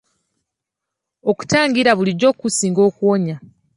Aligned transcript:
Okutangira 1.31 1.91
bulijjo 1.97 2.29
kusinga 2.39 2.81
okuwonya. 2.89 3.35